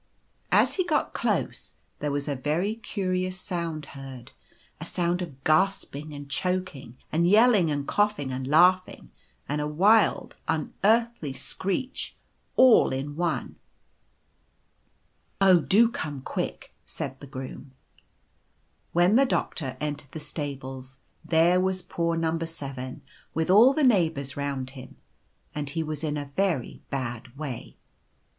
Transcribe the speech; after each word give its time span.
"As 0.61 0.77
he 0.77 0.83
got 0.83 1.13
close 1.13 1.75
there 1.99 2.11
was 2.11 2.27
a 2.27 2.35
very 2.35 2.73
curious 2.77 3.39
sound 3.39 3.85
heard— 3.93 4.31
a 4.81 4.83
sound 4.83 5.21
of 5.21 5.43
gasping 5.43 6.11
and 6.11 6.27
choking, 6.27 6.97
and 7.11 7.27
yelling 7.29 7.69
and 7.69 7.87
coughing, 7.87 8.31
and 8.31 8.47
laughing, 8.47 9.11
and 9.47 9.61
a 9.61 9.67
wild, 9.67 10.35
unearthly 10.47 11.33
screech 11.33 12.15
all 12.55 12.91
in 12.91 13.15
one." 13.15 13.49
c 13.51 13.55
Oh, 15.41 15.59
do 15.59 15.87
come 15.87 16.21
quick!' 16.23 16.73
said 16.97 17.19
the 17.19 17.27
Groom. 17.27 17.69
<c 17.69 18.03
When 18.93 19.17
the 19.17 19.25
Doctor 19.27 19.77
entered 19.79 20.09
the 20.13 20.19
stables 20.19 20.97
there 21.23 21.61
was 21.61 21.83
poor 21.83 22.17
No. 22.17 22.39
7 22.39 23.03
with 23.35 23.51
all 23.51 23.71
the 23.71 23.83
neighbours 23.83 24.35
round 24.35 24.71
him, 24.71 24.95
and 25.53 25.69
he 25.69 25.83
was 25.83 26.03
in 26.03 26.17
a 26.17 26.31
very 26.35 26.81
bad 26.89 27.37
way. 27.37 27.77